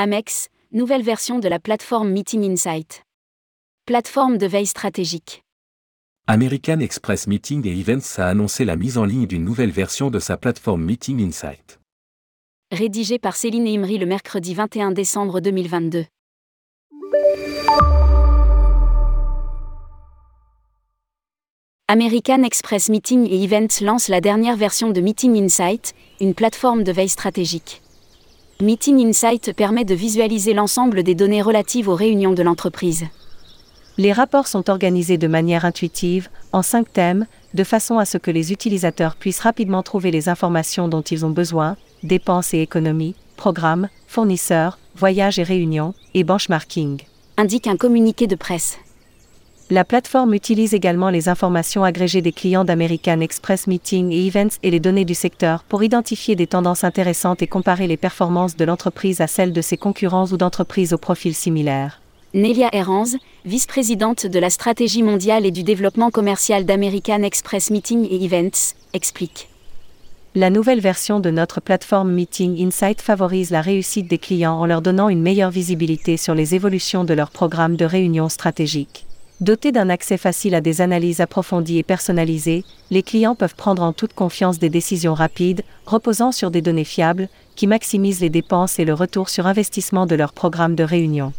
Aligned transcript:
Amex, 0.00 0.46
nouvelle 0.70 1.02
version 1.02 1.40
de 1.40 1.48
la 1.48 1.58
plateforme 1.58 2.10
Meeting 2.10 2.48
Insight. 2.48 3.02
Plateforme 3.84 4.38
de 4.38 4.46
veille 4.46 4.64
stratégique. 4.64 5.42
American 6.28 6.78
Express 6.78 7.26
Meeting 7.26 7.66
et 7.66 7.76
Events 7.76 8.20
a 8.20 8.28
annoncé 8.28 8.64
la 8.64 8.76
mise 8.76 8.96
en 8.96 9.04
ligne 9.04 9.26
d'une 9.26 9.44
nouvelle 9.44 9.72
version 9.72 10.08
de 10.08 10.20
sa 10.20 10.36
plateforme 10.36 10.84
Meeting 10.84 11.20
Insight. 11.20 11.80
Rédigé 12.70 13.18
par 13.18 13.34
Céline 13.34 13.66
Imri 13.66 13.98
le 13.98 14.06
mercredi 14.06 14.54
21 14.54 14.92
décembre 14.92 15.40
2022. 15.40 16.04
American 21.88 22.44
Express 22.44 22.88
Meeting 22.88 23.26
et 23.28 23.42
Events 23.42 23.80
lance 23.80 24.06
la 24.06 24.20
dernière 24.20 24.56
version 24.56 24.90
de 24.90 25.00
Meeting 25.00 25.36
Insight, 25.42 25.92
une 26.20 26.34
plateforme 26.34 26.84
de 26.84 26.92
veille 26.92 27.08
stratégique. 27.08 27.82
Meeting 28.60 29.06
Insight 29.06 29.52
permet 29.52 29.84
de 29.84 29.94
visualiser 29.94 30.52
l'ensemble 30.52 31.04
des 31.04 31.14
données 31.14 31.42
relatives 31.42 31.88
aux 31.88 31.94
réunions 31.94 32.32
de 32.32 32.42
l'entreprise. 32.42 33.06
Les 33.98 34.12
rapports 34.12 34.48
sont 34.48 34.68
organisés 34.68 35.16
de 35.16 35.28
manière 35.28 35.64
intuitive, 35.64 36.28
en 36.52 36.62
cinq 36.62 36.92
thèmes, 36.92 37.26
de 37.54 37.62
façon 37.62 37.98
à 37.98 38.04
ce 38.04 38.18
que 38.18 38.32
les 38.32 38.50
utilisateurs 38.50 39.14
puissent 39.14 39.38
rapidement 39.38 39.84
trouver 39.84 40.10
les 40.10 40.28
informations 40.28 40.88
dont 40.88 41.02
ils 41.02 41.24
ont 41.24 41.30
besoin, 41.30 41.76
dépenses 42.02 42.52
et 42.52 42.58
économies, 42.58 43.14
programmes, 43.36 43.88
fournisseurs, 44.08 44.80
voyages 44.96 45.38
et 45.38 45.44
réunions, 45.44 45.94
et 46.14 46.24
benchmarking. 46.24 47.02
Indique 47.36 47.68
un 47.68 47.76
communiqué 47.76 48.26
de 48.26 48.34
presse. 48.34 48.78
La 49.70 49.84
plateforme 49.84 50.32
utilise 50.32 50.72
également 50.72 51.10
les 51.10 51.28
informations 51.28 51.84
agrégées 51.84 52.22
des 52.22 52.32
clients 52.32 52.64
d'American 52.64 53.20
Express 53.20 53.66
Meeting 53.66 54.10
et 54.12 54.26
Events 54.26 54.56
et 54.62 54.70
les 54.70 54.80
données 54.80 55.04
du 55.04 55.14
secteur 55.14 55.62
pour 55.62 55.82
identifier 55.82 56.36
des 56.36 56.46
tendances 56.46 56.84
intéressantes 56.84 57.42
et 57.42 57.46
comparer 57.46 57.86
les 57.86 57.98
performances 57.98 58.56
de 58.56 58.64
l'entreprise 58.64 59.20
à 59.20 59.26
celles 59.26 59.52
de 59.52 59.60
ses 59.60 59.76
concurrents 59.76 60.24
ou 60.28 60.38
d'entreprises 60.38 60.94
au 60.94 60.98
profil 60.98 61.34
similaire. 61.34 62.00
Nelia 62.32 62.70
Herranz, 62.72 63.18
vice-présidente 63.44 64.24
de 64.24 64.38
la 64.38 64.48
stratégie 64.48 65.02
mondiale 65.02 65.44
et 65.44 65.50
du 65.50 65.64
développement 65.64 66.10
commercial 66.10 66.64
d'American 66.64 67.22
Express 67.22 67.70
Meeting 67.70 68.08
et 68.10 68.24
Events, 68.24 68.74
explique. 68.94 69.50
La 70.34 70.48
nouvelle 70.48 70.80
version 70.80 71.20
de 71.20 71.28
notre 71.28 71.60
plateforme 71.60 72.12
Meeting 72.12 72.58
Insight 72.58 73.02
favorise 73.02 73.50
la 73.50 73.60
réussite 73.60 74.08
des 74.08 74.18
clients 74.18 74.58
en 74.58 74.64
leur 74.64 74.80
donnant 74.80 75.10
une 75.10 75.20
meilleure 75.20 75.50
visibilité 75.50 76.16
sur 76.16 76.34
les 76.34 76.54
évolutions 76.54 77.04
de 77.04 77.12
leur 77.12 77.30
programme 77.30 77.76
de 77.76 77.84
réunion 77.84 78.30
stratégique. 78.30 79.07
Dotés 79.40 79.70
d'un 79.70 79.88
accès 79.88 80.16
facile 80.16 80.56
à 80.56 80.60
des 80.60 80.80
analyses 80.80 81.20
approfondies 81.20 81.78
et 81.78 81.84
personnalisées, 81.84 82.64
les 82.90 83.04
clients 83.04 83.36
peuvent 83.36 83.54
prendre 83.54 83.82
en 83.82 83.92
toute 83.92 84.12
confiance 84.12 84.58
des 84.58 84.68
décisions 84.68 85.14
rapides, 85.14 85.62
reposant 85.86 86.32
sur 86.32 86.50
des 86.50 86.60
données 86.60 86.82
fiables, 86.82 87.28
qui 87.54 87.68
maximisent 87.68 88.20
les 88.20 88.30
dépenses 88.30 88.80
et 88.80 88.84
le 88.84 88.94
retour 88.94 89.28
sur 89.28 89.46
investissement 89.46 90.06
de 90.06 90.16
leur 90.16 90.32
programme 90.32 90.74
de 90.74 90.82
réunion. 90.82 91.32